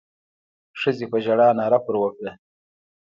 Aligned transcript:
ښځې 0.79 1.05
په 1.11 1.17
ژړا 1.25 1.49
ناره 1.59 1.79
پر 1.85 1.95
وکړه. 2.01 2.31